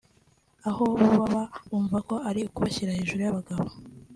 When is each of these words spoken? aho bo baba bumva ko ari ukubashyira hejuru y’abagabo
aho 0.69 0.83
bo 0.91 1.05
baba 1.11 1.43
bumva 1.69 1.97
ko 2.07 2.15
ari 2.29 2.41
ukubashyira 2.43 2.97
hejuru 2.97 3.21
y’abagabo 3.23 3.65